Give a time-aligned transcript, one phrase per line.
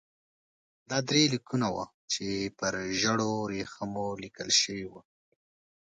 [0.89, 2.25] دا درې لیکونه وو چې
[2.57, 5.01] پر ژړو ورېښمو لیکل شوي وو.